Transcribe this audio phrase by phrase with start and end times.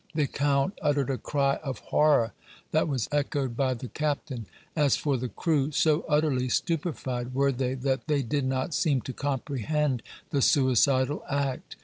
[0.15, 2.33] The Count uttered a cry of horror
[2.71, 4.47] that was echoed by the captain.
[4.75, 9.13] As for the crew, so utterly stupefied were they that they did not seem to
[9.13, 10.01] comprehend
[10.31, 11.75] the suicidal act.